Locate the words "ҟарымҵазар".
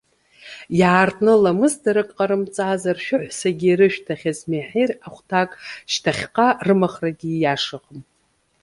2.15-2.97